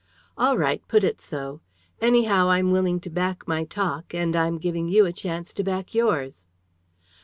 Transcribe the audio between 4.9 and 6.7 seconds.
a chance to back yours."